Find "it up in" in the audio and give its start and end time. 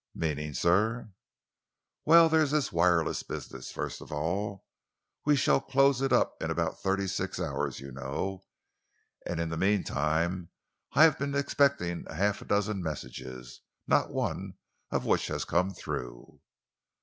6.01-6.49